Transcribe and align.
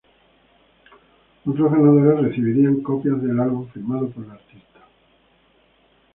Otros 1.45 1.71
ganadores 1.71 2.23
recibirían 2.29 2.81
copias 2.81 3.21
del 3.21 3.39
álbum 3.39 3.67
firmado 3.67 4.09
por 4.09 4.25
la 4.25 4.33
artista. 4.33 4.79